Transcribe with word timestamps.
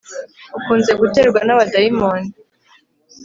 ukunze 0.57 0.91
guterwa 1.01 1.39
n'abadayimoni 1.43 2.29